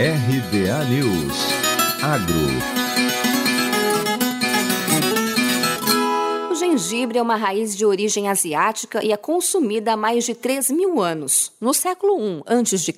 [0.00, 1.36] RBA News.
[2.02, 2.79] Agro
[6.60, 11.00] gengibre é uma raiz de origem asiática e é consumida há mais de 3 mil
[11.00, 11.52] anos.
[11.58, 12.94] No século I a.C.,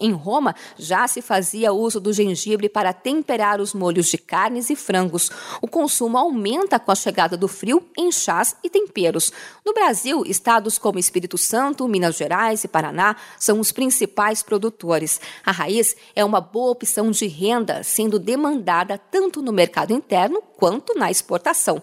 [0.00, 4.76] em Roma, já se fazia uso do gengibre para temperar os molhos de carnes e
[4.76, 5.30] frangos.
[5.60, 9.30] O consumo aumenta com a chegada do frio em chás e temperos.
[9.62, 15.20] No Brasil, estados como Espírito Santo, Minas Gerais e Paraná são os principais produtores.
[15.44, 20.94] A raiz é uma boa opção de renda, sendo demandada tanto no mercado interno quanto
[20.94, 21.82] na exportação.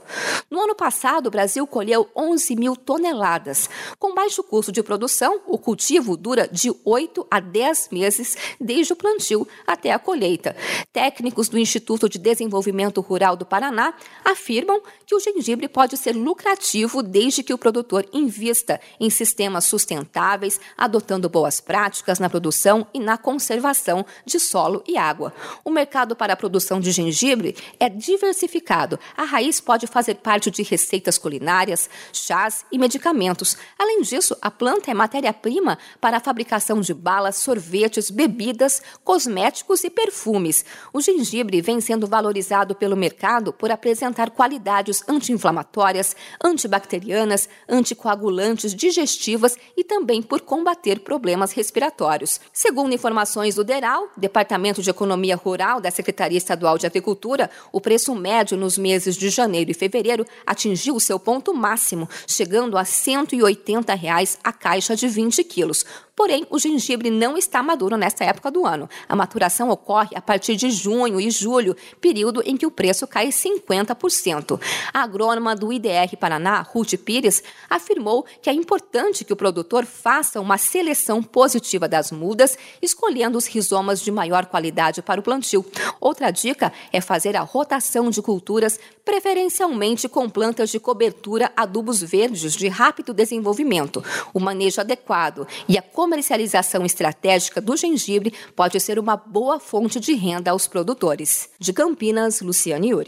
[0.49, 3.69] No ano passado, o Brasil colheu 11 mil toneladas.
[3.97, 8.95] Com baixo custo de produção, o cultivo dura de 8 a 10 meses desde o
[8.95, 10.55] plantio até a colheita.
[10.93, 17.01] Técnicos do Instituto de Desenvolvimento Rural do Paraná afirmam que o gengibre pode ser lucrativo
[17.01, 23.17] desde que o produtor invista em sistemas sustentáveis, adotando boas práticas na produção e na
[23.17, 25.33] conservação de solo e água.
[25.63, 28.99] O mercado para a produção de gengibre é diversificado.
[29.15, 33.57] A raiz pode fazer parte de receitas culinárias, chás e medicamentos.
[33.77, 39.89] Além disso, a planta é matéria-prima para a fabricação de balas, sorvetes, bebidas, cosméticos e
[39.89, 40.65] perfumes.
[40.93, 49.83] O gengibre vem sendo valorizado pelo mercado por apresentar qualidades anti-inflamatórias, antibacterianas, anticoagulantes, digestivas e
[49.83, 52.39] também por combater problemas respiratórios.
[52.51, 58.13] Segundo informações do DERAL, Departamento de Economia Rural da Secretaria Estadual de Agricultura, o preço
[58.15, 64.37] médio nos meses de janeiro e fevereiro atingiu seu ponto máximo, chegando a 180 reais
[64.43, 65.85] a caixa de 20 quilos.
[66.19, 68.89] Porém, o gengibre não está maduro nesta época do ano.
[69.07, 73.29] A maturação ocorre a partir de junho e julho, período em que o preço cai
[73.29, 74.59] 50%.
[74.93, 80.41] A agrônoma do IDR Paraná, Ruth Pires, afirmou que é importante que o produtor faça
[80.41, 85.65] uma seleção positiva das mudas, escolhendo os rizomas de maior qualidade para o plantio.
[86.01, 92.57] Outra dica é fazer a rotação de culturas, preferencialmente com plantas de cobertura adubos verdes
[92.57, 94.03] de rápido desenvolvimento.
[94.33, 100.15] O manejo adequado e a comercialização estratégica do gengibre pode ser uma boa fonte de
[100.15, 101.51] renda aos produtores.
[101.59, 103.07] De Campinas, Luciane Yuri.